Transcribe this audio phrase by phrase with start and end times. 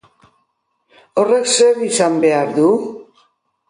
[1.25, 2.69] Horrek zer izan behar du?